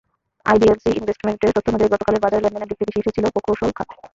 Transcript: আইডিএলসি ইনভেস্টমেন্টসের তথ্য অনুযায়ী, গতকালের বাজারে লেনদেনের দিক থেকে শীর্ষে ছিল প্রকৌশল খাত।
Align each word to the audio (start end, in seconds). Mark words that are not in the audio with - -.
আইডিএলসি 0.45 0.89
ইনভেস্টমেন্টসের 0.91 1.53
তথ্য 1.55 1.67
অনুযায়ী, 1.71 1.91
গতকালের 1.93 2.23
বাজারে 2.23 2.43
লেনদেনের 2.43 2.69
দিক 2.69 2.77
থেকে 2.79 2.93
শীর্ষে 2.95 3.15
ছিল 3.15 3.25
প্রকৌশল 3.33 3.69
খাত। 3.77 3.89